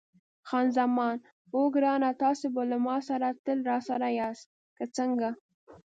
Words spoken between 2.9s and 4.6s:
سره تل راسره یاست،